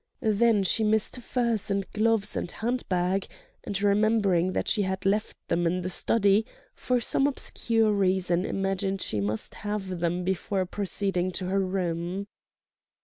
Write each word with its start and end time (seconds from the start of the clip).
Then 0.23 0.63
she 0.63 0.83
missed 0.83 1.21
furs 1.21 1.69
and 1.69 1.85
gloves 1.91 2.35
and 2.35 2.49
handbag 2.49 3.27
and, 3.63 3.79
remembering 3.79 4.53
that 4.53 4.67
she 4.67 4.81
had 4.81 5.05
left 5.05 5.37
them 5.47 5.67
in 5.67 5.83
the 5.83 5.91
study, 5.91 6.43
for 6.73 6.99
some 6.99 7.27
obscure 7.27 7.91
reason 7.91 8.43
imagined 8.43 9.03
she 9.03 9.19
must 9.21 9.53
have 9.53 9.99
them 9.99 10.23
before 10.23 10.65
proceeding 10.65 11.29
to 11.33 11.45
her 11.49 11.59
room. 11.59 12.25